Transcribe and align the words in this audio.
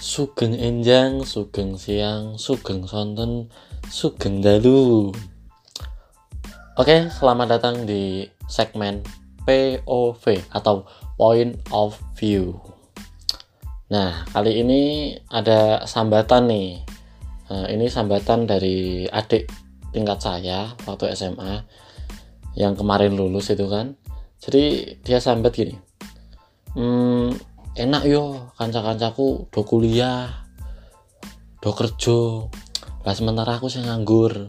Sugeng 0.00 0.56
enjang, 0.56 1.28
sugeng 1.28 1.76
siang, 1.76 2.40
sugeng 2.40 2.88
sonten, 2.88 3.52
sugeng 3.92 4.40
dalu. 4.40 5.12
Oke, 6.80 7.12
selamat 7.12 7.60
datang 7.60 7.84
di 7.84 8.24
segmen 8.48 9.04
POV 9.44 10.24
atau 10.56 10.88
Point 11.20 11.60
of 11.68 12.00
View. 12.16 12.56
Nah, 13.92 14.24
kali 14.32 14.64
ini 14.64 15.12
ada 15.28 15.84
sambatan 15.84 16.48
nih. 16.48 16.80
Nah, 17.52 17.68
ini 17.68 17.84
sambatan 17.92 18.48
dari 18.48 19.04
adik 19.04 19.52
tingkat 19.92 20.16
saya 20.16 20.72
waktu 20.88 21.12
SMA 21.12 21.60
yang 22.56 22.72
kemarin 22.72 23.20
lulus 23.20 23.52
itu 23.52 23.68
kan. 23.68 24.00
Jadi 24.40 24.96
dia 25.04 25.20
sambat 25.20 25.52
gini. 25.52 25.76
Hmm, 26.72 27.36
enak 27.78 28.02
yo 28.06 28.50
kanca-kancaku 28.58 29.46
do 29.50 29.60
kuliah 29.62 30.46
do 31.60 31.70
kerja. 31.76 32.48
Lah 33.04 33.14
sementara 33.14 33.60
aku 33.60 33.68
sih 33.68 33.84
nganggur. 33.84 34.48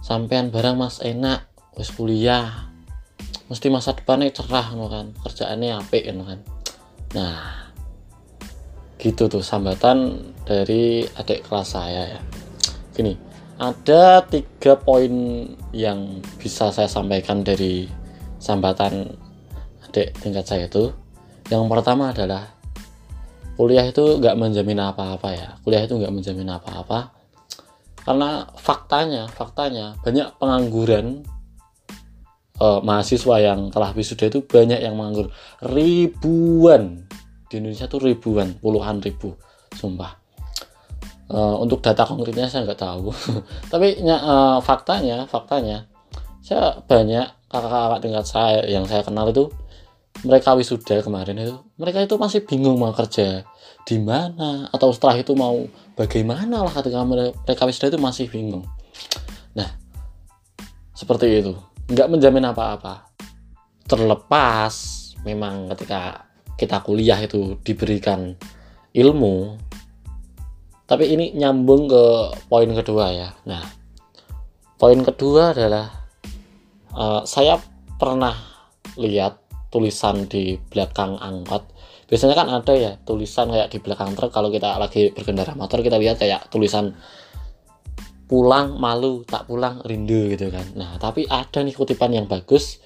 Sampean 0.00 0.48
barang 0.54 0.76
mas 0.78 1.02
enak 1.02 1.50
wis 1.76 1.90
kuliah. 1.92 2.70
Mesti 3.50 3.68
masa 3.68 3.92
depannya 3.92 4.32
cerah 4.32 4.72
no 4.72 4.88
kan. 4.88 5.12
Kerjaannya 5.12 5.76
apik 5.76 6.08
no 6.14 6.24
kan. 6.24 6.40
Nah 7.14 7.38
gitu 8.96 9.28
tuh 9.28 9.44
sambatan 9.44 10.32
dari 10.48 11.04
adik 11.04 11.44
kelas 11.44 11.76
saya 11.76 12.16
ya. 12.16 12.20
Gini 12.94 13.34
ada 13.54 14.26
tiga 14.26 14.74
poin 14.74 15.46
yang 15.70 16.18
bisa 16.42 16.74
saya 16.74 16.90
sampaikan 16.90 17.46
dari 17.46 17.86
sambatan 18.42 19.14
adik 19.86 20.10
tingkat 20.18 20.42
saya 20.42 20.66
itu 20.66 20.90
yang 21.52 21.68
pertama 21.68 22.12
adalah 22.12 22.54
kuliah 23.54 23.84
itu 23.86 24.18
nggak 24.20 24.36
menjamin 24.36 24.80
apa-apa 24.80 25.28
ya. 25.34 25.48
Kuliah 25.60 25.84
itu 25.84 25.94
nggak 26.00 26.14
menjamin 26.14 26.48
apa-apa. 26.56 27.12
Karena 28.04 28.44
faktanya 28.56 29.28
faktanya 29.32 29.96
banyak 30.04 30.36
pengangguran 30.36 31.24
eh, 32.60 32.80
mahasiswa 32.80 33.36
yang 33.40 33.68
telah 33.68 33.92
wisuda 33.92 34.28
itu 34.32 34.40
banyak 34.44 34.80
yang 34.80 34.96
menganggur. 34.96 35.28
Ribuan. 35.60 37.04
Di 37.48 37.60
Indonesia 37.60 37.86
tuh 37.86 38.02
ribuan 38.02 38.56
puluhan 38.58 39.04
ribu 39.04 39.36
sumpah. 39.76 40.16
Eh, 41.28 41.56
untuk 41.60 41.84
data 41.84 42.08
konkretnya 42.08 42.48
saya 42.48 42.64
nggak 42.64 42.80
tahu. 42.80 43.12
Tapi 43.72 44.00
eh, 44.00 44.58
faktanya 44.64 45.28
faktanya 45.28 45.88
saya 46.44 46.76
banyak 46.84 47.24
kakak-kakak 47.48 48.00
tingkat 48.04 48.26
saya 48.28 48.60
yang 48.68 48.84
saya 48.84 49.00
kenal 49.00 49.30
itu 49.30 49.48
mereka 50.22 50.54
wisuda 50.54 51.02
kemarin 51.02 51.42
itu 51.42 51.58
mereka 51.74 51.98
itu 52.06 52.14
masih 52.14 52.46
bingung 52.46 52.78
mau 52.78 52.94
kerja 52.94 53.42
di 53.84 53.98
mana 54.00 54.70
atau 54.70 54.94
setelah 54.94 55.20
itu 55.20 55.34
mau 55.34 55.66
bagaimana 55.98 56.64
lah 56.64 56.72
ketika 56.72 57.02
mereka 57.02 57.62
wisuda 57.66 57.92
itu 57.92 58.00
masih 58.00 58.26
bingung. 58.30 58.64
Nah 59.52 59.68
seperti 60.94 61.42
itu. 61.42 61.52
Nggak 61.90 62.08
menjamin 62.08 62.48
apa-apa. 62.48 63.12
Terlepas 63.84 64.72
memang 65.26 65.68
ketika 65.76 66.24
kita 66.56 66.80
kuliah 66.80 67.18
itu 67.20 67.60
diberikan 67.60 68.38
ilmu 68.94 69.58
tapi 70.84 71.10
ini 71.10 71.34
nyambung 71.36 71.88
ke 71.90 72.04
poin 72.48 72.70
kedua 72.72 73.12
ya. 73.12 73.28
Nah 73.44 73.64
poin 74.80 75.00
kedua 75.04 75.52
adalah 75.52 75.92
uh, 76.96 77.20
saya 77.28 77.60
pernah 78.00 78.36
lihat 78.96 79.43
tulisan 79.74 80.30
di 80.30 80.54
belakang 80.70 81.18
angkot. 81.18 81.66
Biasanya 82.06 82.38
kan 82.38 82.46
ada 82.46 82.72
ya 82.78 82.94
tulisan 83.02 83.50
kayak 83.50 83.74
di 83.74 83.82
belakang 83.82 84.14
truk 84.14 84.30
kalau 84.30 84.54
kita 84.54 84.78
lagi 84.78 85.10
berkendara 85.10 85.58
motor 85.58 85.82
kita 85.82 85.98
lihat 85.98 86.22
kayak 86.22 86.46
tulisan 86.46 86.94
pulang 88.30 88.78
malu 88.78 89.26
tak 89.26 89.50
pulang 89.50 89.82
rindu 89.82 90.30
gitu 90.30 90.54
kan. 90.54 90.62
Nah 90.78 90.94
tapi 91.02 91.26
ada 91.26 91.58
nih 91.66 91.74
kutipan 91.74 92.14
yang 92.14 92.30
bagus 92.30 92.78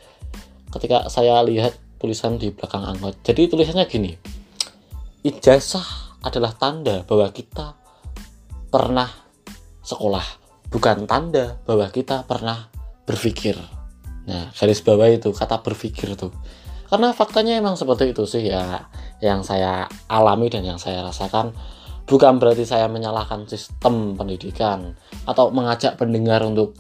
ketika 0.72 1.12
saya 1.12 1.44
lihat 1.44 1.77
tulisan 2.00 2.41
di 2.41 2.56
belakang 2.56 2.88
angkot. 2.88 3.21
Jadi 3.21 3.53
tulisannya 3.53 3.84
gini 3.84 4.16
ijazah 5.28 6.16
adalah 6.25 6.56
tanda 6.56 7.04
bahwa 7.04 7.28
kita 7.28 7.77
pernah 8.72 9.12
sekolah 9.84 10.25
bukan 10.72 11.04
tanda 11.04 11.60
bahwa 11.69 11.84
kita 11.93 12.25
pernah 12.25 12.72
berpikir. 13.04 13.56
Nah 14.28 14.53
garis 14.53 14.81
bawah 14.84 15.09
itu 15.09 15.32
kata 15.32 15.60
berpikir 15.60 16.16
tuh 16.16 16.32
karena 16.88 17.12
faktanya 17.12 17.60
emang 17.60 17.76
seperti 17.76 18.16
itu 18.16 18.25
sih 18.25 18.49
ya 18.49 18.88
yang 19.21 19.44
saya 19.44 19.84
alami 20.09 20.49
dan 20.49 20.65
yang 20.65 20.81
saya 20.81 21.04
rasakan. 21.04 21.53
Bukan 22.09 22.41
berarti 22.41 22.65
saya 22.65 22.88
menyalahkan 22.88 23.44
sistem 23.44 24.16
pendidikan 24.16 24.97
atau 25.28 25.53
mengajak 25.53 26.00
pendengar 26.00 26.41
untuk 26.41 26.72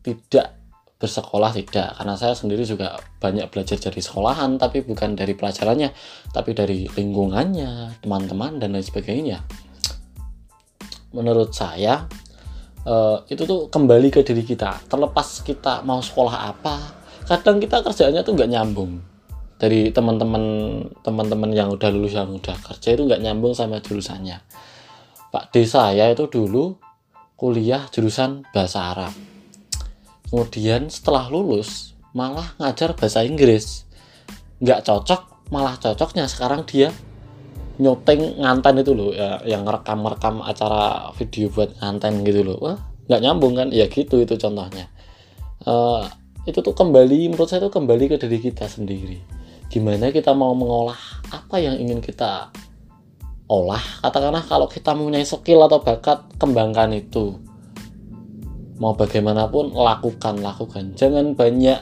tidak 0.00 0.56
bersekolah 0.96 1.52
tidak. 1.52 1.92
Karena 1.92 2.16
saya 2.16 2.32
sendiri 2.32 2.64
juga 2.64 2.96
banyak 3.20 3.52
belajar 3.52 3.76
dari 3.76 4.00
sekolahan 4.00 4.56
tapi 4.56 4.80
bukan 4.80 5.12
dari 5.12 5.36
pelajarannya 5.36 5.92
tapi 6.32 6.56
dari 6.56 6.88
lingkungannya 6.88 8.00
teman-teman 8.00 8.56
dan 8.56 8.72
lain 8.72 8.86
sebagainya. 8.88 9.44
Menurut 11.12 11.52
saya 11.52 12.08
eh, 12.88 13.16
itu 13.28 13.44
tuh 13.44 13.68
kembali 13.68 14.08
ke 14.08 14.24
diri 14.24 14.40
kita. 14.40 14.88
Terlepas 14.88 15.44
kita 15.44 15.84
mau 15.84 16.00
sekolah 16.00 16.48
apa 16.48 16.76
kadang 17.28 17.60
kita 17.60 17.84
kerjaannya 17.84 18.24
tuh 18.24 18.32
nggak 18.32 18.50
nyambung 18.50 19.11
dari 19.62 19.94
teman-teman 19.94 20.42
teman-teman 21.06 21.54
yang 21.54 21.70
udah 21.70 21.86
lulus 21.94 22.18
yang 22.18 22.34
udah 22.34 22.58
kerja 22.66 22.98
itu 22.98 23.06
nggak 23.06 23.22
nyambung 23.22 23.54
sama 23.54 23.78
jurusannya. 23.78 24.42
Pak 25.30 25.54
D 25.54 25.62
saya 25.70 26.10
itu 26.10 26.26
dulu 26.26 26.74
kuliah 27.38 27.86
jurusan 27.94 28.42
bahasa 28.50 28.90
Arab. 28.90 29.14
Kemudian 30.26 30.90
setelah 30.90 31.30
lulus 31.30 31.94
malah 32.10 32.58
ngajar 32.58 32.98
bahasa 32.98 33.22
Inggris. 33.22 33.86
Nggak 34.58 34.82
cocok 34.82 35.46
malah 35.54 35.78
cocoknya 35.78 36.26
sekarang 36.26 36.66
dia 36.66 36.90
nyoteng 37.78 38.42
nganten 38.42 38.82
itu 38.82 38.92
loh 38.98 39.14
ya, 39.14 39.46
yang 39.46 39.62
rekam-rekam 39.62 40.42
acara 40.42 41.14
video 41.14 41.54
buat 41.54 41.70
nganten 41.78 42.26
gitu 42.26 42.42
loh. 42.42 42.58
Wah 42.58 42.82
nggak 43.06 43.22
nyambung 43.22 43.54
kan? 43.54 43.70
Ya 43.70 43.86
gitu 43.86 44.18
itu 44.18 44.34
contohnya. 44.34 44.90
Uh, 45.62 46.02
itu 46.50 46.58
tuh 46.58 46.74
kembali 46.74 47.30
menurut 47.30 47.46
saya 47.46 47.62
itu 47.62 47.70
kembali 47.70 48.10
ke 48.10 48.18
diri 48.18 48.42
kita 48.42 48.66
sendiri 48.66 49.41
gimana 49.72 50.12
kita 50.12 50.36
mau 50.36 50.52
mengolah 50.52 51.00
apa 51.32 51.56
yang 51.56 51.80
ingin 51.80 52.04
kita 52.04 52.52
olah? 53.48 53.80
Katakanlah 54.04 54.44
kalau 54.44 54.68
kita 54.68 54.92
mempunyai 54.92 55.24
skill 55.24 55.64
atau 55.64 55.80
bakat 55.80 56.28
kembangkan 56.36 56.92
itu. 56.92 57.40
Mau 58.76 58.92
bagaimanapun 58.92 59.72
lakukan 59.72 60.44
lakukan. 60.44 60.92
Jangan 60.92 61.32
banyak 61.32 61.80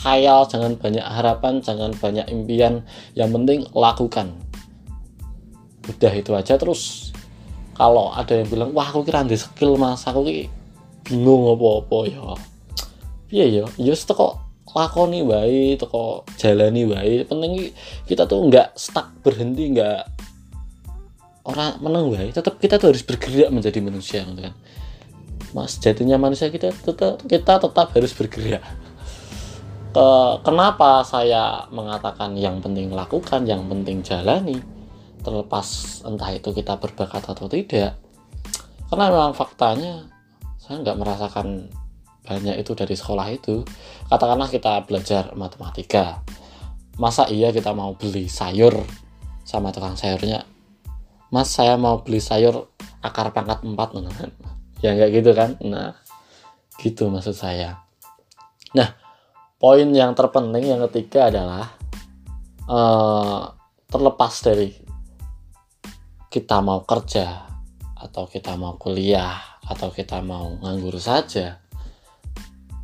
khayal 0.00 0.48
jangan 0.48 0.80
banyak 0.80 1.04
harapan 1.04 1.60
jangan 1.60 1.92
banyak 1.92 2.24
impian. 2.32 2.88
Yang 3.12 3.30
penting 3.36 3.58
lakukan. 3.76 4.32
Udah 5.92 6.12
itu 6.16 6.32
aja. 6.32 6.56
Terus 6.56 7.12
kalau 7.76 8.16
ada 8.16 8.32
yang 8.32 8.48
bilang 8.48 8.72
wah 8.72 8.88
aku 8.88 9.04
kira 9.04 9.20
ada 9.20 9.36
skill 9.36 9.76
mas. 9.76 10.08
Aku 10.08 10.24
ki 10.24 10.48
bingung 11.04 11.52
apa-apa 11.52 11.98
ya. 12.08 12.24
Iya 13.28 13.44
ya 13.60 13.64
ya 13.76 13.92
kok 13.92 14.45
lakoni 14.74 15.22
baik 15.22 15.80
toko 15.80 16.26
jalani 16.36 16.82
baik 16.84 17.30
penting 17.30 17.70
kita 18.04 18.26
tuh 18.26 18.50
nggak 18.50 18.74
stuck 18.74 19.14
berhenti 19.22 19.72
nggak 19.72 20.02
orang 21.46 21.78
menang 21.78 22.10
baik 22.10 22.34
tetap 22.34 22.58
kita 22.58 22.76
tuh 22.76 22.90
harus 22.90 23.06
bergerak 23.06 23.54
menjadi 23.54 23.78
manusia 23.78 24.26
gitu 24.26 24.42
kan. 24.50 24.54
Mas 25.54 25.78
jadinya 25.78 26.18
manusia 26.18 26.50
kita 26.50 26.74
tetap 26.74 27.22
kita 27.22 27.62
tetap 27.62 27.86
harus 27.94 28.12
bergerak. 28.12 28.64
Ke, 29.94 30.06
kenapa 30.44 31.06
saya 31.06 31.64
mengatakan 31.72 32.34
yang 32.36 32.60
penting 32.60 32.92
lakukan 32.92 33.46
yang 33.46 33.64
penting 33.70 34.02
jalani 34.02 34.60
terlepas 35.22 36.02
entah 36.04 36.30
itu 36.34 36.50
kita 36.52 36.76
berbakat 36.76 37.24
atau 37.24 37.46
tidak. 37.46 37.96
Karena 38.90 39.10
memang 39.10 39.32
faktanya 39.34 40.06
saya 40.60 40.82
nggak 40.82 40.98
merasakan 40.98 41.70
banyak 42.26 42.58
itu 42.58 42.74
dari 42.74 42.98
sekolah 42.98 43.30
itu 43.30 43.62
katakanlah 44.10 44.50
kita 44.50 44.82
belajar 44.82 45.30
matematika 45.38 46.26
masa 46.96 47.28
iya 47.28 47.52
kita 47.52 47.76
mau 47.76 47.92
beli 47.94 48.26
sayur 48.26 48.80
sama 49.46 49.70
tukang 49.70 49.94
sayurnya? 49.94 50.42
Mas 51.30 51.52
saya 51.52 51.76
mau 51.76 52.00
beli 52.00 52.18
sayur 52.18 52.72
akar 53.04 53.30
pangkat 53.30 53.62
4 53.62 53.72
nah, 53.76 54.10
ya 54.80 54.96
nggak 54.96 55.10
gitu 55.12 55.30
kan? 55.36 55.60
Nah 55.62 55.94
gitu 56.80 57.12
maksud 57.12 57.36
saya. 57.36 57.84
Nah 58.72 58.96
poin 59.60 59.86
yang 59.92 60.16
terpenting 60.16 60.72
yang 60.72 60.80
ketiga 60.88 61.28
adalah 61.28 61.76
uh, 62.66 63.52
terlepas 63.86 64.34
dari 64.42 64.72
kita 66.32 66.60
mau 66.64 66.82
kerja 66.84 67.44
atau 67.96 68.28
kita 68.28 68.56
mau 68.60 68.76
kuliah 68.76 69.60
atau 69.64 69.88
kita 69.88 70.20
mau 70.20 70.52
nganggur 70.60 71.00
saja 71.00 71.64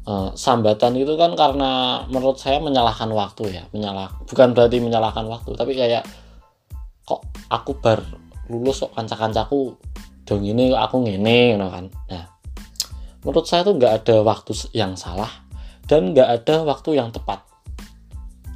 uh, 0.07 0.31
sambatan 0.35 0.99
itu 0.99 1.15
kan 1.15 1.35
karena 1.39 2.03
menurut 2.11 2.39
saya 2.39 2.59
menyalahkan 2.59 3.11
waktu 3.11 3.61
ya 3.61 3.63
menyalah 3.71 4.11
bukan 4.27 4.55
berarti 4.55 4.83
menyalahkan 4.83 5.27
waktu 5.27 5.55
tapi 5.55 5.73
kayak 5.79 6.03
kok 7.07 7.23
aku 7.51 7.77
bar 7.79 8.01
lulus 8.51 8.83
kok 8.83 8.95
kanca-kancaku 8.95 9.75
dong 10.23 10.43
ini 10.47 10.71
aku 10.71 11.03
ngene 11.03 11.59
gitu 11.59 11.67
kan. 11.67 11.85
Nah 12.11 12.25
menurut 13.23 13.47
saya 13.47 13.63
tuh 13.63 13.79
nggak 13.79 14.03
ada 14.03 14.17
waktu 14.23 14.53
yang 14.75 14.95
salah 14.99 15.31
dan 15.87 16.15
nggak 16.15 16.29
ada 16.43 16.63
waktu 16.67 16.99
yang 16.99 17.11
tepat. 17.11 17.43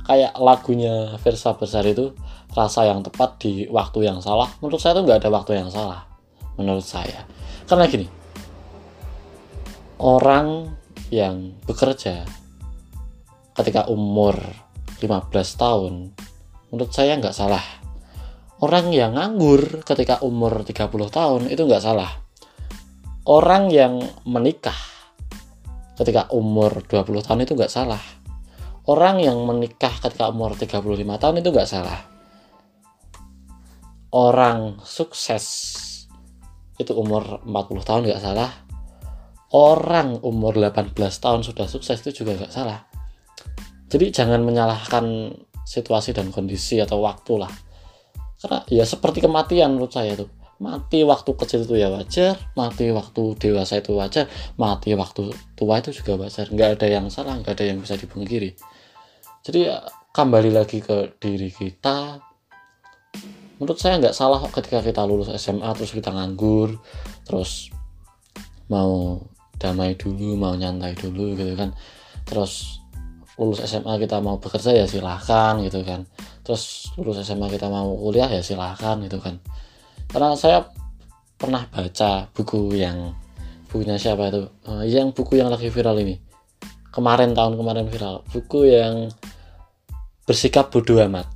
Kayak 0.07 0.39
lagunya 0.39 1.19
Versa 1.19 1.59
Besar 1.59 1.83
itu 1.83 2.15
rasa 2.55 2.87
yang 2.87 3.03
tepat 3.03 3.43
di 3.43 3.67
waktu 3.67 4.07
yang 4.07 4.23
salah 4.23 4.47
menurut 4.63 4.79
saya 4.79 4.95
tuh 4.95 5.03
nggak 5.03 5.27
ada 5.27 5.31
waktu 5.35 5.59
yang 5.59 5.71
salah 5.71 6.07
menurut 6.55 6.87
saya. 6.87 7.27
Karena 7.67 7.91
gini 7.91 8.07
orang 9.99 10.71
yang 11.11 11.55
bekerja 11.65 12.27
ketika 13.57 13.87
umur 13.89 14.37
15 14.99 15.33
tahun 15.57 16.13
menurut 16.69 16.93
saya 16.93 17.17
nggak 17.17 17.37
salah. 17.37 17.63
Orang 18.57 18.89
yang 18.89 19.17
nganggur 19.17 19.85
ketika 19.85 20.25
umur 20.25 20.65
30 20.65 20.89
tahun 21.13 21.43
itu 21.53 21.63
nggak 21.69 21.85
salah. 21.85 22.09
Orang 23.29 23.69
yang 23.69 24.01
menikah 24.25 24.77
ketika 26.01 26.29
umur 26.33 26.85
20 26.85 27.25
tahun 27.25 27.45
itu 27.45 27.53
nggak 27.53 27.73
salah. 27.73 28.01
Orang 28.87 29.21
yang 29.21 29.37
menikah 29.45 29.93
ketika 30.01 30.33
umur 30.33 30.57
35 30.57 30.81
tahun 31.21 31.37
itu 31.43 31.49
nggak 31.53 31.69
salah. 31.69 32.01
Orang 34.15 34.81
sukses 34.85 35.45
itu 36.81 36.93
umur 36.97 37.45
40 37.45 37.89
tahun 37.89 38.03
nggak 38.09 38.23
salah 38.25 38.66
orang 39.55 40.19
umur 40.27 40.59
18 40.59 40.95
tahun 40.97 41.47
sudah 41.47 41.67
sukses 41.71 42.03
itu 42.03 42.25
juga 42.25 42.35
nggak 42.35 42.53
salah. 42.55 42.87
Jadi 43.87 44.11
jangan 44.11 44.43
menyalahkan 44.43 45.31
situasi 45.63 46.11
dan 46.11 46.35
kondisi 46.35 46.83
atau 46.83 46.99
waktu 47.03 47.39
lah. 47.39 47.53
Karena 48.43 48.63
ya 48.67 48.83
seperti 48.83 49.23
kematian 49.23 49.79
menurut 49.79 49.95
saya 49.95 50.19
tuh 50.19 50.31
mati 50.57 51.05
waktu 51.05 51.31
kecil 51.37 51.69
itu 51.69 51.77
ya 51.77 51.93
wajar 51.93 52.33
mati 52.57 52.89
waktu 52.89 53.37
dewasa 53.37 53.77
itu 53.77 53.93
wajar 53.93 54.25
mati 54.57 54.97
waktu 54.97 55.31
tua 55.55 55.79
itu 55.79 55.95
juga 56.03 56.27
wajar. 56.27 56.51
Nggak 56.51 56.81
ada 56.81 56.87
yang 56.91 57.07
salah 57.11 57.39
nggak 57.39 57.55
ada 57.55 57.65
yang 57.71 57.79
bisa 57.79 57.95
dipungkiri. 57.95 58.59
Jadi 59.47 59.71
ya, 59.71 59.79
kembali 60.11 60.51
lagi 60.51 60.83
ke 60.83 61.15
diri 61.23 61.55
kita. 61.55 62.19
Menurut 63.63 63.79
saya 63.79 64.03
nggak 64.03 64.17
salah 64.17 64.43
ketika 64.51 64.83
kita 64.83 65.07
lulus 65.07 65.31
SMA 65.39 65.71
terus 65.79 65.95
kita 65.95 66.11
nganggur 66.11 66.77
terus 67.25 67.71
mau 68.67 69.23
damai 69.57 69.97
dulu 69.97 70.37
mau 70.37 70.53
nyantai 70.57 70.97
dulu 70.97 71.37
gitu 71.37 71.53
kan. 71.57 71.73
Terus 72.25 72.83
lulus 73.37 73.61
SMA 73.69 74.01
kita 74.01 74.21
mau 74.25 74.41
bekerja 74.41 74.73
ya 74.73 74.87
silahkan 74.89 75.61
gitu 75.61 75.85
kan. 75.85 76.09
Terus 76.41 76.93
lulus 76.97 77.21
SMA 77.25 77.49
kita 77.53 77.69
mau 77.69 77.93
kuliah 77.97 78.29
ya 78.29 78.41
silahkan 78.41 78.97
gitu 79.05 79.21
kan. 79.21 79.41
Karena 80.09 80.33
saya 80.39 80.65
pernah 81.37 81.69
baca 81.69 82.33
buku 82.33 82.73
yang 82.77 83.13
bukunya 83.69 84.01
siapa 84.01 84.33
itu? 84.33 84.43
Uh, 84.65 84.85
yang 84.89 85.13
buku 85.13 85.37
yang 85.37 85.53
lagi 85.53 85.69
viral 85.69 86.01
ini. 86.01 86.17
Kemarin 86.89 87.37
tahun 87.37 87.61
kemarin 87.61 87.87
viral. 87.93 88.25
Buku 88.33 88.73
yang 88.73 89.13
bersikap 90.25 90.73
bodoh 90.73 90.97
amat. 91.05 91.29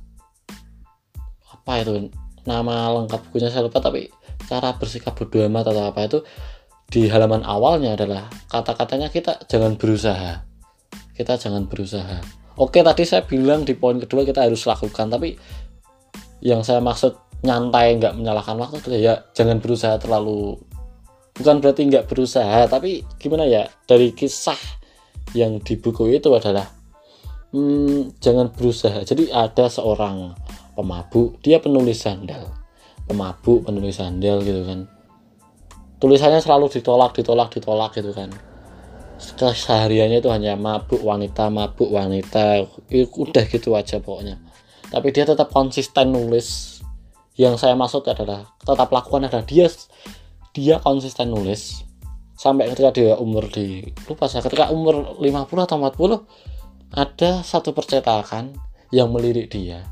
Apa 1.53 1.85
itu? 1.85 2.09
Nama 2.41 2.89
lengkap 2.97 3.29
bukunya 3.29 3.53
saya 3.53 3.69
lupa 3.69 3.77
tapi 3.77 4.09
cara 4.49 4.73
bersikap 4.73 5.13
bodoh 5.13 5.45
amat 5.45 5.69
atau 5.69 5.83
apa 5.85 6.01
itu 6.09 6.19
di 6.91 7.07
halaman 7.07 7.47
awalnya 7.47 7.95
adalah 7.95 8.27
kata-katanya 8.51 9.07
kita 9.07 9.39
jangan 9.47 9.79
berusaha. 9.79 10.43
Kita 11.15 11.39
jangan 11.39 11.71
berusaha. 11.71 12.19
Oke 12.59 12.83
tadi 12.83 13.07
saya 13.07 13.23
bilang 13.23 13.63
di 13.63 13.79
poin 13.79 13.95
kedua 13.95 14.27
kita 14.27 14.43
harus 14.43 14.67
lakukan 14.67 15.07
tapi 15.07 15.39
yang 16.43 16.67
saya 16.67 16.83
maksud 16.83 17.15
nyantai 17.47 17.95
nggak 17.95 18.19
menyalahkan 18.19 18.59
waktu 18.59 18.83
itu 18.83 18.89
ya 19.07 19.23
jangan 19.31 19.63
berusaha 19.63 19.97
terlalu 19.97 20.59
bukan 21.39 21.57
berarti 21.63 21.89
nggak 21.89 22.05
berusaha 22.11 22.67
tapi 22.69 23.01
gimana 23.17 23.47
ya 23.47 23.65
dari 23.87 24.11
kisah 24.11 24.59
yang 25.31 25.63
di 25.63 25.79
buku 25.79 26.11
itu 26.11 26.27
adalah 26.35 26.67
hmm, 27.55 28.19
jangan 28.19 28.51
berusaha. 28.51 28.99
Jadi 29.07 29.31
ada 29.31 29.71
seorang 29.71 30.35
pemabuk 30.75 31.39
dia 31.39 31.63
penulis 31.63 32.03
sandal. 32.03 32.51
Pemabuk 33.07 33.63
penulis 33.63 33.95
sandal 33.95 34.43
gitu 34.43 34.67
kan 34.67 34.91
tulisannya 36.01 36.41
selalu 36.41 36.73
ditolak 36.73 37.13
ditolak 37.13 37.53
ditolak 37.53 37.93
gitu 37.93 38.11
kan. 38.11 38.33
Sehariannya 39.37 40.17
itu 40.17 40.33
hanya 40.33 40.57
mabuk 40.57 40.97
wanita 41.05 41.53
mabuk 41.53 41.93
wanita. 41.93 42.65
Udah 42.89 43.45
gitu 43.45 43.77
aja 43.77 44.01
pokoknya. 44.01 44.41
Tapi 44.89 45.07
dia 45.13 45.29
tetap 45.29 45.53
konsisten 45.53 46.09
nulis. 46.09 46.81
Yang 47.37 47.63
saya 47.63 47.77
maksud 47.77 48.03
adalah 48.09 48.49
tetap 48.59 48.89
lakukan 48.91 49.29
adalah 49.29 49.45
dia 49.45 49.69
dia 50.51 50.81
konsisten 50.81 51.29
nulis. 51.29 51.85
Sampai 52.33 52.73
ketika 52.73 52.89
dia 52.89 53.13
umur 53.21 53.45
di 53.53 53.85
lupa 54.09 54.25
saya 54.25 54.41
ketika 54.41 54.73
umur 54.73 55.21
50 55.21 55.21
atau 55.69 55.77
40 55.77 56.97
ada 56.97 57.31
satu 57.45 57.77
percetakan 57.77 58.57
yang 58.89 59.13
melirik 59.13 59.53
dia. 59.53 59.85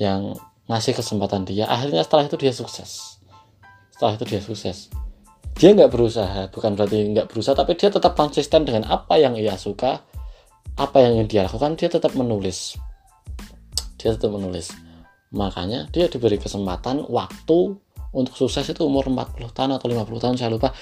Yang 0.00 0.40
ngasih 0.64 0.96
kesempatan 0.96 1.44
dia. 1.44 1.68
Akhirnya 1.68 2.00
setelah 2.00 2.24
itu 2.24 2.40
dia 2.40 2.56
sukses 2.56 3.15
setelah 3.96 4.20
itu 4.20 4.24
dia 4.28 4.40
sukses. 4.44 4.92
Dia 5.56 5.72
nggak 5.72 5.88
berusaha 5.88 6.52
bukan 6.52 6.76
berarti 6.76 7.16
nggak 7.16 7.32
berusaha 7.32 7.56
tapi 7.56 7.80
dia 7.80 7.88
tetap 7.88 8.12
konsisten 8.12 8.68
dengan 8.68 8.84
apa 8.92 9.16
yang 9.16 9.40
ia 9.40 9.56
suka 9.56 10.04
apa 10.76 11.00
yang 11.00 11.24
dia 11.24 11.48
lakukan 11.48 11.80
dia 11.80 11.88
tetap 11.88 12.12
menulis. 12.12 12.76
Dia 13.96 14.12
tetap 14.12 14.36
menulis. 14.36 14.68
Makanya 15.32 15.88
dia 15.88 16.12
diberi 16.12 16.36
kesempatan 16.36 17.08
waktu 17.08 17.80
untuk 18.12 18.36
sukses 18.36 18.68
itu 18.68 18.84
umur 18.84 19.08
40 19.08 19.48
tahun 19.56 19.80
atau 19.80 19.88
50 19.88 20.22
tahun 20.28 20.36
saya 20.36 20.52
lupa. 20.52 20.76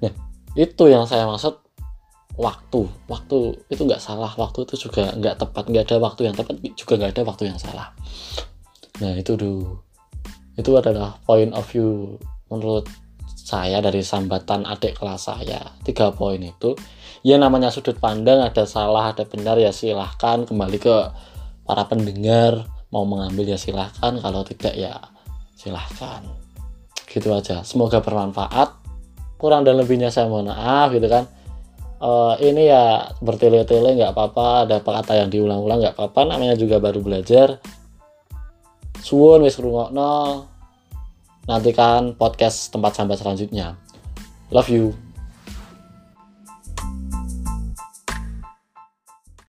Nah 0.00 0.12
itu 0.56 0.84
yang 0.88 1.04
saya 1.04 1.28
maksud 1.28 1.60
waktu. 2.40 2.88
Waktu 3.12 3.36
itu 3.68 3.82
nggak 3.84 4.00
salah 4.00 4.32
waktu 4.32 4.64
itu 4.64 4.88
juga 4.88 5.12
nggak 5.12 5.44
tepat 5.44 5.68
nggak 5.68 5.84
ada 5.92 5.96
waktu 6.00 6.32
yang 6.32 6.34
tepat 6.36 6.56
juga 6.72 6.96
nggak 6.96 7.12
ada 7.12 7.22
waktu 7.28 7.52
yang 7.52 7.60
salah. 7.60 7.92
Nah 9.04 9.12
itu 9.12 9.36
dulu. 9.36 9.76
Itu 10.56 10.72
adalah 10.72 11.20
point 11.28 11.52
of 11.52 11.68
view 11.68 12.16
menurut 12.52 12.86
saya 13.36 13.78
dari 13.78 14.02
sambatan 14.02 14.66
adik 14.66 14.98
kelas 14.98 15.30
saya 15.30 15.78
tiga 15.86 16.10
poin 16.10 16.42
itu 16.42 16.74
ya 17.22 17.38
namanya 17.38 17.70
sudut 17.70 17.98
pandang 17.98 18.42
ada 18.42 18.66
salah 18.66 19.14
ada 19.14 19.22
benar 19.22 19.58
ya 19.58 19.70
silahkan 19.70 20.46
kembali 20.46 20.78
ke 20.82 20.96
para 21.66 21.82
pendengar 21.90 22.66
mau 22.94 23.02
mengambil 23.02 23.50
ya 23.50 23.58
silahkan 23.58 24.16
kalau 24.22 24.46
tidak 24.46 24.74
ya 24.78 24.94
silahkan. 25.58 26.22
Gitu 27.10 27.28
aja 27.32 27.66
semoga 27.66 27.98
bermanfaat. 28.00 28.72
Kurang 29.36 29.68
dan 29.68 29.76
lebihnya 29.76 30.08
saya 30.08 30.30
mohon 30.30 30.48
maaf 30.48 30.94
gitu 30.94 31.08
kan. 31.10 31.26
Uh, 31.96 32.36
ini 32.44 32.68
ya 32.68 33.08
bertele-tele 33.24 33.96
nggak 33.96 34.12
apa-apa 34.12 34.68
ada 34.68 34.84
kata 34.84 35.16
yang 35.16 35.32
diulang-ulang 35.32 35.80
nggak 35.80 35.96
apa-apa 35.96 36.28
namanya 36.28 36.54
juga 36.54 36.76
baru 36.78 37.00
belajar. 37.00 37.58
Suwun 39.00 39.44
wis 39.44 39.56
rungokno 39.56 40.44
nantikan 41.46 42.18
podcast 42.18 42.74
tempat 42.74 42.98
sambat 42.98 43.22
selanjutnya. 43.22 43.78
Love 44.50 44.70
you 44.70 45.05